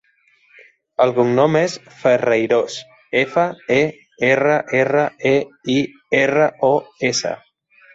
El 1.03 1.11
cognom 1.17 1.57
és 1.59 1.75
Ferreiros: 1.99 2.79
efa, 3.23 3.45
e, 3.79 3.81
erra, 4.33 4.59
erra, 4.83 5.09
e, 5.37 5.39
i, 5.79 5.81
erra, 6.27 6.53
o, 6.75 6.77
essa. 7.17 7.41